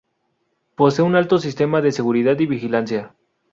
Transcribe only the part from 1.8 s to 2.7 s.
seguridad y